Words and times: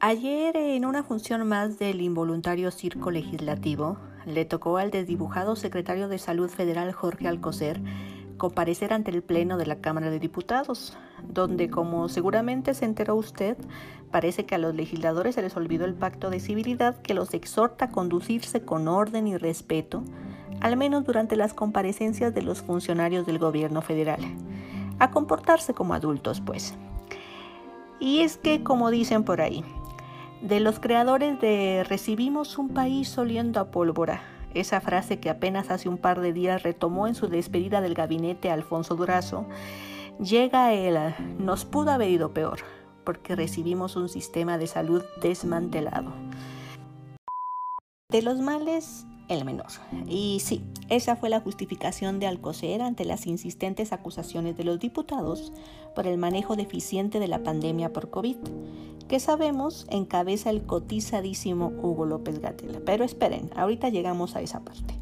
Ayer, 0.00 0.56
en 0.56 0.84
una 0.84 1.02
función 1.02 1.46
más 1.46 1.78
del 1.78 2.00
involuntario 2.00 2.70
circo 2.70 3.10
legislativo, 3.10 3.98
le 4.26 4.44
tocó 4.44 4.78
al 4.78 4.90
desdibujado 4.90 5.56
secretario 5.56 6.08
de 6.08 6.18
Salud 6.18 6.48
Federal 6.48 6.92
Jorge 6.92 7.28
Alcocer 7.28 7.80
comparecer 8.42 8.92
ante 8.92 9.12
el 9.12 9.22
Pleno 9.22 9.56
de 9.56 9.66
la 9.66 9.76
Cámara 9.76 10.10
de 10.10 10.18
Diputados, 10.18 10.96
donde, 11.22 11.70
como 11.70 12.08
seguramente 12.08 12.74
se 12.74 12.84
enteró 12.84 13.14
usted, 13.14 13.56
parece 14.10 14.46
que 14.46 14.56
a 14.56 14.58
los 14.58 14.74
legisladores 14.74 15.36
se 15.36 15.42
les 15.42 15.56
olvidó 15.56 15.84
el 15.84 15.94
pacto 15.94 16.28
de 16.28 16.40
civilidad 16.40 17.00
que 17.02 17.14
los 17.14 17.34
exhorta 17.34 17.84
a 17.84 17.90
conducirse 17.90 18.62
con 18.62 18.88
orden 18.88 19.28
y 19.28 19.36
respeto, 19.36 20.02
al 20.60 20.76
menos 20.76 21.04
durante 21.04 21.36
las 21.36 21.54
comparecencias 21.54 22.34
de 22.34 22.42
los 22.42 22.62
funcionarios 22.62 23.26
del 23.26 23.38
gobierno 23.38 23.80
federal, 23.80 24.20
a 24.98 25.12
comportarse 25.12 25.72
como 25.72 25.94
adultos, 25.94 26.40
pues. 26.40 26.74
Y 28.02 28.22
es 28.22 28.36
que, 28.36 28.64
como 28.64 28.90
dicen 28.90 29.22
por 29.22 29.40
ahí, 29.40 29.64
de 30.40 30.58
los 30.58 30.80
creadores 30.80 31.40
de 31.40 31.86
Recibimos 31.88 32.58
un 32.58 32.70
país 32.70 33.16
oliendo 33.16 33.60
a 33.60 33.70
pólvora, 33.70 34.24
esa 34.54 34.80
frase 34.80 35.20
que 35.20 35.30
apenas 35.30 35.70
hace 35.70 35.88
un 35.88 35.98
par 35.98 36.20
de 36.20 36.32
días 36.32 36.64
retomó 36.64 37.06
en 37.06 37.14
su 37.14 37.28
despedida 37.28 37.80
del 37.80 37.94
gabinete 37.94 38.50
Alfonso 38.50 38.96
Durazo, 38.96 39.46
llega 40.18 40.72
el 40.72 41.14
nos 41.38 41.64
pudo 41.64 41.92
haber 41.92 42.10
ido 42.10 42.34
peor, 42.34 42.58
porque 43.04 43.36
recibimos 43.36 43.94
un 43.94 44.08
sistema 44.08 44.58
de 44.58 44.66
salud 44.66 45.04
desmantelado. 45.20 46.10
De 48.08 48.20
los 48.20 48.40
males, 48.40 49.06
menor. 49.44 49.66
Y 50.06 50.40
sí, 50.40 50.62
esa 50.88 51.16
fue 51.16 51.30
la 51.30 51.40
justificación 51.40 52.18
de 52.18 52.26
Alcocer 52.26 52.82
ante 52.82 53.04
las 53.04 53.26
insistentes 53.26 53.92
acusaciones 53.92 54.56
de 54.56 54.64
los 54.64 54.78
diputados 54.78 55.52
por 55.94 56.06
el 56.06 56.18
manejo 56.18 56.56
deficiente 56.56 57.18
de 57.18 57.28
la 57.28 57.42
pandemia 57.42 57.92
por 57.92 58.10
COVID, 58.10 58.36
que 59.08 59.20
sabemos 59.20 59.86
encabeza 59.90 60.50
el 60.50 60.64
cotizadísimo 60.64 61.72
Hugo 61.82 62.06
López 62.06 62.40
Gatela. 62.40 62.80
Pero 62.84 63.04
esperen, 63.04 63.50
ahorita 63.56 63.88
llegamos 63.88 64.36
a 64.36 64.40
esa 64.42 64.60
parte. 64.60 64.98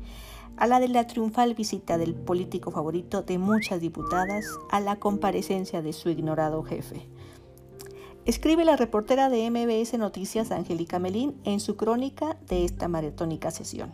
A 0.57 0.67
la 0.67 0.81
de 0.81 0.89
la 0.89 1.07
triunfal 1.07 1.55
visita 1.55 1.97
del 1.97 2.15
político 2.15 2.71
favorito 2.71 3.23
de 3.23 3.39
muchas 3.39 3.81
diputadas 3.81 4.45
a 4.71 4.81
la 4.81 4.97
comparecencia 4.97 5.81
de 5.81 5.93
su 5.93 6.11
ignorado 6.11 6.63
jefe. 6.63 7.09
Escribe 8.27 8.65
la 8.67 8.77
reportera 8.77 9.31
de 9.31 9.51
MBS 9.51 9.99
Noticias 9.99 10.51
Angélica 10.51 10.99
Melín 10.99 11.41
en 11.45 11.59
su 11.59 11.77
crónica 11.77 12.37
de 12.47 12.65
esta 12.65 12.87
maratónica 12.87 13.51
sesión. 13.51 13.93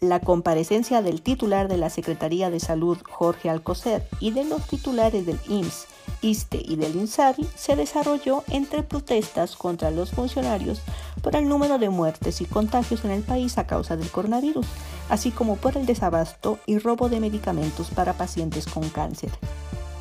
La 0.00 0.20
comparecencia 0.20 1.02
del 1.02 1.20
titular 1.20 1.68
de 1.68 1.76
la 1.76 1.90
Secretaría 1.90 2.48
de 2.48 2.58
Salud, 2.58 2.96
Jorge 3.02 3.50
Alcocer, 3.50 4.08
y 4.18 4.30
de 4.30 4.44
los 4.44 4.66
titulares 4.66 5.26
del 5.26 5.38
IMSS, 5.46 5.86
ISTE 6.22 6.62
y 6.64 6.76
del 6.76 6.96
INSABI 6.96 7.46
se 7.54 7.76
desarrolló 7.76 8.42
entre 8.48 8.82
protestas 8.82 9.56
contra 9.56 9.90
los 9.90 10.10
funcionarios 10.10 10.80
por 11.22 11.36
el 11.36 11.48
número 11.48 11.78
de 11.78 11.90
muertes 11.90 12.40
y 12.40 12.46
contagios 12.46 13.04
en 13.04 13.10
el 13.10 13.22
país 13.22 13.58
a 13.58 13.66
causa 13.66 13.96
del 13.98 14.10
coronavirus, 14.10 14.66
así 15.10 15.30
como 15.30 15.56
por 15.56 15.76
el 15.76 15.84
desabasto 15.84 16.58
y 16.64 16.78
robo 16.78 17.10
de 17.10 17.20
medicamentos 17.20 17.90
para 17.90 18.14
pacientes 18.14 18.66
con 18.66 18.88
cáncer. 18.88 19.30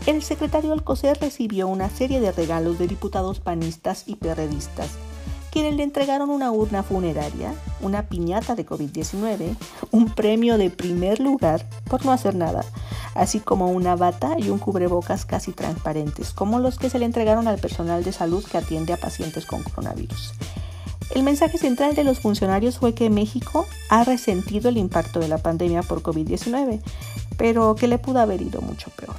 El 0.05 0.23
secretario 0.23 0.71
Alcocer 0.71 1.17
recibió 1.19 1.67
una 1.67 1.89
serie 1.89 2.21
de 2.21 2.31
regalos 2.31 2.79
de 2.79 2.87
diputados 2.87 3.41
panistas 3.41 4.05
y 4.07 4.15
perredistas, 4.15 4.91
quienes 5.51 5.75
le 5.75 5.83
entregaron 5.83 6.29
una 6.29 6.51
urna 6.51 6.83
funeraria, 6.83 7.53
una 7.81 8.03
piñata 8.07 8.55
de 8.55 8.65
COVID-19, 8.65 9.55
un 9.91 10.09
premio 10.09 10.57
de 10.57 10.69
primer 10.69 11.19
lugar 11.19 11.67
por 11.89 12.05
no 12.05 12.11
hacer 12.11 12.35
nada, 12.35 12.63
así 13.15 13.39
como 13.39 13.71
una 13.71 13.95
bata 13.95 14.35
y 14.37 14.49
un 14.49 14.59
cubrebocas 14.59 15.25
casi 15.25 15.51
transparentes, 15.51 16.31
como 16.31 16.59
los 16.59 16.77
que 16.77 16.89
se 16.89 16.99
le 16.99 17.05
entregaron 17.05 17.47
al 17.47 17.59
personal 17.59 18.03
de 18.03 18.11
salud 18.11 18.43
que 18.43 18.57
atiende 18.57 18.93
a 18.93 18.97
pacientes 18.97 19.45
con 19.45 19.63
coronavirus. 19.63 20.33
El 21.11 21.23
mensaje 21.23 21.57
central 21.57 21.95
de 21.95 22.03
los 22.03 22.19
funcionarios 22.19 22.77
fue 22.77 22.93
que 22.93 23.09
México 23.09 23.65
ha 23.89 24.03
resentido 24.03 24.69
el 24.69 24.77
impacto 24.77 25.19
de 25.19 25.27
la 25.27 25.39
pandemia 25.39 25.81
por 25.81 26.03
COVID-19, 26.03 26.81
pero 27.37 27.73
que 27.75 27.87
le 27.87 27.97
pudo 27.97 28.19
haber 28.19 28.41
ido 28.41 28.61
mucho 28.61 28.91
peor. 28.91 29.15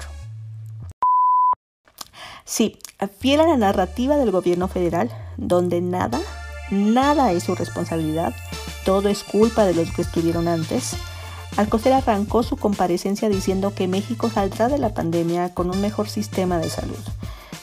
Sí, 2.44 2.78
fiel 3.19 3.41
a 3.41 3.47
la 3.47 3.56
narrativa 3.56 4.16
del 4.16 4.31
gobierno 4.31 4.69
federal, 4.69 5.10
donde 5.41 5.81
nada, 5.81 6.21
nada 6.71 7.33
es 7.33 7.45
su 7.45 7.55
responsabilidad, 7.55 8.34
todo 8.84 9.09
es 9.09 9.25
culpa 9.25 9.65
de 9.65 9.75
los 9.75 9.91
que 9.91 10.03
estuvieron 10.03 10.47
antes, 10.47 10.95
Alcocer 11.56 11.93
arrancó 11.93 12.43
su 12.43 12.56
comparecencia 12.56 13.28
diciendo 13.28 13.75
que 13.75 13.89
México 13.89 14.31
saldrá 14.31 14.69
de 14.69 14.79
la 14.79 14.95
pandemia 14.95 15.53
con 15.53 15.69
un 15.69 15.81
mejor 15.81 16.09
sistema 16.09 16.59
de 16.59 16.71
salud, 16.71 16.99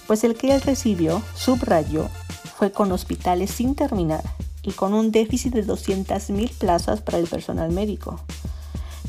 pues 0.08 0.24
el 0.24 0.36
que 0.36 0.54
él 0.54 0.62
recibió, 0.62 1.22
subrayó, 1.36 2.10
fue 2.58 2.72
con 2.72 2.92
hospitales 2.92 3.52
sin 3.52 3.76
terminar 3.76 4.24
y 4.62 4.72
con 4.72 4.94
un 4.94 5.12
déficit 5.12 5.54
de 5.54 5.66
200.000 5.66 6.52
plazas 6.58 7.02
para 7.02 7.18
el 7.18 7.28
personal 7.28 7.72
médico. 7.72 8.20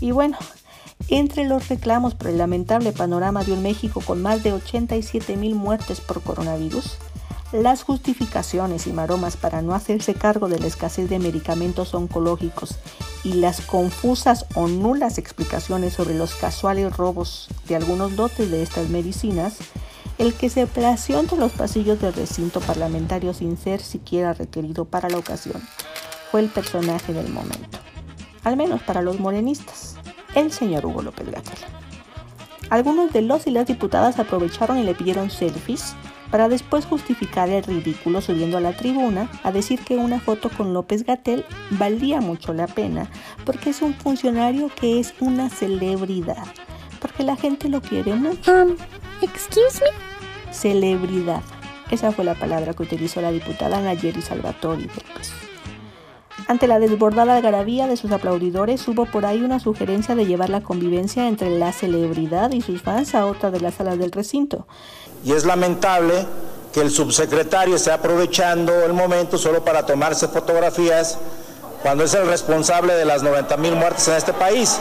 Y 0.00 0.12
bueno, 0.12 0.38
entre 1.08 1.44
los 1.44 1.68
reclamos 1.68 2.14
por 2.14 2.28
el 2.28 2.38
lamentable 2.38 2.92
panorama 2.92 3.42
de 3.42 3.52
un 3.52 3.62
México 3.62 4.00
con 4.04 4.22
más 4.22 4.44
de 4.44 4.54
87.000 4.54 5.54
muertes 5.54 6.00
por 6.00 6.22
coronavirus, 6.22 6.98
las 7.52 7.82
justificaciones 7.82 8.86
y 8.86 8.92
maromas 8.92 9.36
para 9.36 9.62
no 9.62 9.74
hacerse 9.74 10.14
cargo 10.14 10.48
de 10.48 10.58
la 10.58 10.66
escasez 10.66 11.08
de 11.08 11.18
medicamentos 11.18 11.94
oncológicos 11.94 12.78
y 13.24 13.34
las 13.34 13.62
confusas 13.62 14.46
o 14.54 14.68
nulas 14.68 15.18
explicaciones 15.18 15.94
sobre 15.94 16.14
los 16.14 16.34
casuales 16.34 16.96
robos 16.96 17.48
de 17.66 17.76
algunos 17.76 18.16
dotes 18.16 18.50
de 18.50 18.62
estas 18.62 18.90
medicinas, 18.90 19.56
el 20.18 20.34
que 20.34 20.50
se 20.50 20.66
plació 20.66 21.20
entre 21.20 21.38
los 21.38 21.52
pasillos 21.52 22.00
del 22.00 22.12
recinto 22.12 22.60
parlamentario 22.60 23.32
sin 23.32 23.56
ser 23.56 23.80
siquiera 23.80 24.34
requerido 24.34 24.84
para 24.84 25.08
la 25.08 25.18
ocasión 25.18 25.62
fue 26.30 26.40
el 26.40 26.48
personaje 26.48 27.14
del 27.14 27.32
momento, 27.32 27.78
al 28.44 28.56
menos 28.56 28.82
para 28.82 29.00
los 29.00 29.18
morenistas, 29.18 29.96
el 30.34 30.52
señor 30.52 30.84
Hugo 30.84 31.02
López 31.02 31.30
Gatell. 31.30 31.58
Algunos 32.68 33.12
de 33.14 33.22
los 33.22 33.46
y 33.46 33.50
las 33.50 33.66
diputadas 33.66 34.18
aprovecharon 34.18 34.76
y 34.76 34.84
le 34.84 34.94
pidieron 34.94 35.30
selfies 35.30 35.94
para 36.30 36.48
después 36.48 36.84
justificar 36.84 37.48
el 37.48 37.62
ridículo 37.62 38.20
subiendo 38.20 38.58
a 38.58 38.60
la 38.60 38.76
tribuna 38.76 39.30
a 39.42 39.52
decir 39.52 39.80
que 39.80 39.96
una 39.96 40.20
foto 40.20 40.50
con 40.50 40.74
López 40.74 41.04
Gatel 41.04 41.44
valía 41.70 42.20
mucho 42.20 42.52
la 42.52 42.66
pena 42.66 43.10
porque 43.44 43.70
es 43.70 43.82
un 43.82 43.94
funcionario 43.94 44.70
que 44.74 45.00
es 45.00 45.14
una 45.20 45.48
celebridad, 45.48 46.44
porque 47.00 47.22
la 47.22 47.36
gente 47.36 47.68
lo 47.68 47.80
quiere 47.80 48.14
mucho. 48.14 48.52
Um, 48.52 48.76
excuse 49.22 49.80
me. 49.80 50.52
Celebridad. 50.52 51.42
Esa 51.90 52.12
fue 52.12 52.24
la 52.24 52.34
palabra 52.34 52.74
que 52.74 52.82
utilizó 52.82 53.20
la 53.20 53.32
diputada 53.32 53.80
Nayeli 53.80 54.20
Salvatori 54.20 54.88
Ante 56.48 56.66
la 56.66 56.78
desbordada 56.78 57.36
algarabía 57.36 57.86
de 57.86 57.98
sus 57.98 58.10
aplaudidores, 58.10 58.88
hubo 58.88 59.04
por 59.04 59.26
ahí 59.26 59.42
una 59.42 59.60
sugerencia 59.60 60.14
de 60.14 60.24
llevar 60.24 60.48
la 60.48 60.62
convivencia 60.62 61.28
entre 61.28 61.50
la 61.50 61.72
celebridad 61.72 62.52
y 62.52 62.62
sus 62.62 62.80
fans 62.80 63.14
a 63.14 63.26
otra 63.26 63.50
de 63.50 63.60
las 63.60 63.74
salas 63.74 63.98
del 63.98 64.10
recinto. 64.10 64.66
Y 65.22 65.32
es 65.32 65.44
lamentable 65.44 66.14
que 66.72 66.80
el 66.80 66.90
subsecretario 66.90 67.76
esté 67.76 67.90
aprovechando 67.90 68.72
el 68.82 68.94
momento 68.94 69.36
solo 69.36 69.62
para 69.62 69.84
tomarse 69.84 70.26
fotografías 70.26 71.18
cuando 71.82 72.04
es 72.04 72.14
el 72.14 72.26
responsable 72.26 72.94
de 72.94 73.04
las 73.04 73.22
90 73.22 73.54
mil 73.58 73.76
muertes 73.76 74.08
en 74.08 74.14
este 74.14 74.32
país. 74.32 74.78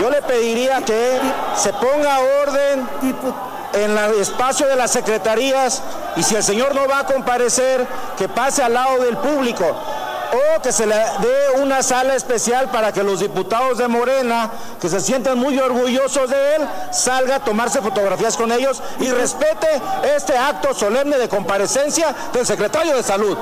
Yo 0.00 0.08
le 0.08 0.22
pediría 0.22 0.80
que 0.80 1.20
se 1.56 1.74
ponga 1.74 2.20
orden 2.42 2.88
en 3.74 3.98
el 3.98 4.18
espacio 4.18 4.66
de 4.66 4.76
las 4.76 4.92
secretarías 4.92 5.82
y 6.16 6.22
si 6.22 6.36
el 6.36 6.42
señor 6.42 6.74
no 6.74 6.88
va 6.88 7.00
a 7.00 7.04
comparecer, 7.04 7.86
que 8.16 8.30
pase 8.30 8.62
al 8.62 8.72
lado 8.72 9.02
del 9.02 9.18
público 9.18 9.76
o 10.32 10.62
que 10.62 10.72
se 10.72 10.86
le 10.86 10.94
dé 10.94 11.60
una 11.60 11.82
sala 11.82 12.14
especial 12.14 12.70
para 12.70 12.92
que 12.92 13.02
los 13.02 13.20
diputados 13.20 13.78
de 13.78 13.88
Morena, 13.88 14.50
que 14.80 14.88
se 14.88 15.00
sientan 15.00 15.38
muy 15.38 15.58
orgullosos 15.58 16.30
de 16.30 16.56
él, 16.56 16.68
salga 16.92 17.36
a 17.36 17.44
tomarse 17.44 17.80
fotografías 17.80 18.36
con 18.36 18.52
ellos 18.52 18.82
y 19.00 19.10
respete 19.10 19.68
este 20.16 20.36
acto 20.36 20.74
solemne 20.74 21.18
de 21.18 21.28
comparecencia 21.28 22.14
del 22.32 22.46
secretario 22.46 22.96
de 22.96 23.02
Salud. 23.02 23.36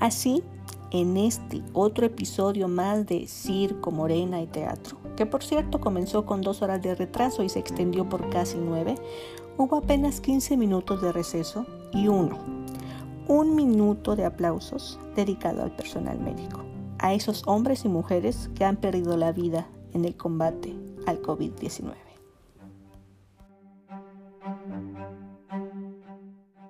Así, 0.00 0.44
en 0.90 1.16
este 1.16 1.62
otro 1.72 2.06
episodio 2.06 2.68
más 2.68 3.06
de 3.06 3.26
Circo, 3.26 3.90
Morena 3.90 4.40
y 4.40 4.46
Teatro, 4.46 4.96
que 5.16 5.26
por 5.26 5.42
cierto 5.42 5.80
comenzó 5.80 6.24
con 6.24 6.40
dos 6.40 6.62
horas 6.62 6.82
de 6.82 6.94
retraso 6.94 7.42
y 7.42 7.48
se 7.48 7.58
extendió 7.58 8.08
por 8.08 8.28
casi 8.30 8.58
nueve, 8.58 8.94
hubo 9.56 9.76
apenas 9.76 10.20
15 10.20 10.56
minutos 10.56 11.02
de 11.02 11.12
receso 11.12 11.66
y 11.92 12.08
uno, 12.08 12.38
un 13.26 13.54
minuto 13.54 14.16
de 14.16 14.24
aplausos 14.24 14.98
dedicado 15.14 15.62
al 15.62 15.74
personal 15.74 16.18
médico, 16.18 16.60
a 16.98 17.12
esos 17.12 17.42
hombres 17.46 17.84
y 17.84 17.88
mujeres 17.88 18.50
que 18.54 18.64
han 18.64 18.76
perdido 18.76 19.16
la 19.16 19.32
vida 19.32 19.66
en 19.92 20.04
el 20.04 20.16
combate 20.16 20.74
al 21.06 21.20
COVID-19. 21.20 22.07